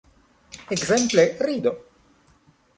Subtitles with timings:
[0.77, 1.77] Ekzemple, rido.